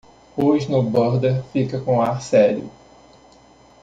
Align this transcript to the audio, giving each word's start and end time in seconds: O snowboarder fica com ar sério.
O 0.35 0.55
snowboarder 0.59 1.43
fica 1.53 1.79
com 1.79 2.01
ar 2.01 2.23
sério. 2.23 2.71